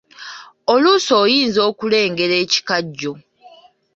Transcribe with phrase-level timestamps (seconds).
[0.73, 3.13] Oluusi oyinza okulengera ekikajjo.